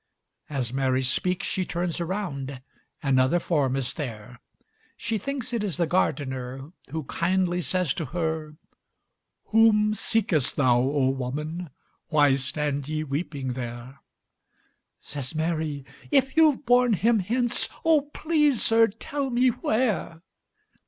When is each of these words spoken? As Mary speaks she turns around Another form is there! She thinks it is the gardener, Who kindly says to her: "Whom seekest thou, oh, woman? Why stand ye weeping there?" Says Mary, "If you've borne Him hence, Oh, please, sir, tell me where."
As 0.49 0.73
Mary 0.73 1.03
speaks 1.03 1.45
she 1.45 1.63
turns 1.63 2.01
around 2.01 2.59
Another 3.03 3.37
form 3.39 3.75
is 3.75 3.93
there! 3.93 4.39
She 4.97 5.19
thinks 5.19 5.53
it 5.53 5.63
is 5.63 5.77
the 5.77 5.85
gardener, 5.85 6.71
Who 6.89 7.03
kindly 7.03 7.61
says 7.61 7.93
to 7.93 8.05
her: 8.05 8.55
"Whom 9.49 9.93
seekest 9.93 10.55
thou, 10.55 10.79
oh, 10.79 11.09
woman? 11.09 11.69
Why 12.07 12.35
stand 12.35 12.87
ye 12.89 13.03
weeping 13.03 13.53
there?" 13.53 13.99
Says 14.99 15.35
Mary, 15.35 15.85
"If 16.09 16.35
you've 16.35 16.65
borne 16.65 16.93
Him 16.93 17.19
hence, 17.19 17.69
Oh, 17.85 18.01
please, 18.11 18.63
sir, 18.63 18.87
tell 18.87 19.29
me 19.29 19.49
where." 19.49 20.23